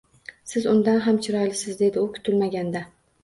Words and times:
Siz 0.51 0.63
undan 0.71 0.97
ham 1.07 1.19
chiroylisiz, 1.27 1.77
dedi 1.83 2.05
u 2.05 2.05
kutilmaganda 2.17 2.85